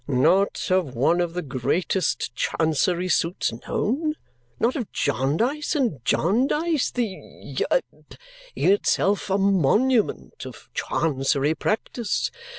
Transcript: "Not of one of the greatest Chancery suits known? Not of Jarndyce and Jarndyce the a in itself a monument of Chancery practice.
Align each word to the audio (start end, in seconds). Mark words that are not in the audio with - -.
"Not 0.07 0.71
of 0.71 0.95
one 0.95 1.21
of 1.21 1.35
the 1.35 1.43
greatest 1.43 2.33
Chancery 2.33 3.07
suits 3.07 3.53
known? 3.53 4.15
Not 4.59 4.75
of 4.75 4.91
Jarndyce 4.91 5.75
and 5.75 6.03
Jarndyce 6.03 6.89
the 6.89 7.19
a 7.69 7.83
in 8.55 8.71
itself 8.71 9.29
a 9.29 9.37
monument 9.37 10.43
of 10.47 10.69
Chancery 10.73 11.53
practice. 11.53 12.31